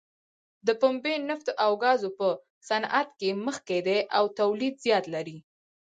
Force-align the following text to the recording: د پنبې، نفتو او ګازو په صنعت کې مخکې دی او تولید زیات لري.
د 0.65 0.69
پنبې، 0.81 1.13
نفتو 1.29 1.51
او 1.63 1.71
ګازو 1.83 2.09
په 2.19 2.27
صنعت 2.69 3.09
کې 3.19 3.29
مخکې 3.45 3.77
دی 3.87 3.99
او 4.17 4.23
تولید 4.39 4.73
زیات 4.85 5.05
لري. 5.15 5.37